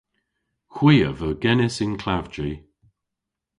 Hwi 0.75 0.95
a 1.09 1.11
veu 1.19 1.33
genys 1.43 1.77
yn 1.85 1.93
klavji. 2.01 2.51